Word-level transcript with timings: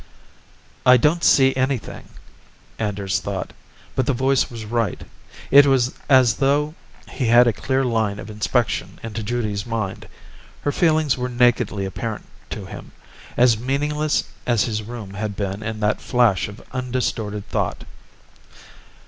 "I 0.83 0.97
don't 0.97 1.23
see 1.23 1.55
anything," 1.55 2.09
Anders 2.79 3.19
thought, 3.19 3.53
but 3.95 4.07
the 4.07 4.13
voice 4.15 4.49
was 4.49 4.65
right. 4.65 4.99
It 5.51 5.67
was 5.67 5.93
as 6.09 6.37
though 6.37 6.73
he 7.07 7.27
had 7.27 7.45
a 7.45 7.53
clear 7.53 7.83
line 7.85 8.17
of 8.17 8.27
inspection 8.31 8.99
into 9.03 9.21
Judy's 9.21 9.63
mind. 9.63 10.07
Her 10.61 10.71
feelings 10.71 11.19
were 11.19 11.29
nakedly 11.29 11.85
apparent 11.85 12.25
to 12.49 12.65
him, 12.65 12.93
as 13.37 13.59
meaningless 13.59 14.23
as 14.47 14.63
his 14.63 14.81
room 14.81 15.13
had 15.13 15.35
been 15.35 15.61
in 15.61 15.79
that 15.81 16.01
flash 16.01 16.47
of 16.47 16.65
undistorted 16.71 17.47
thought. 17.47 17.83